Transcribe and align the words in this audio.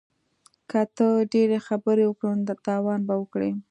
که 0.69 0.79
ته 0.95 1.07
ډیرې 1.31 1.57
خبرې 1.67 2.03
وکړې 2.07 2.31
نو 2.37 2.53
تاوان 2.67 2.99
به 3.07 3.13
وکړې 3.21 3.51